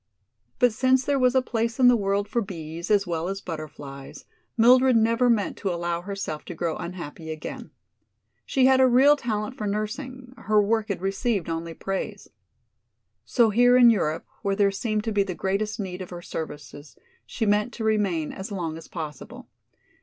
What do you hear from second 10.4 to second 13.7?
work had received only praise. So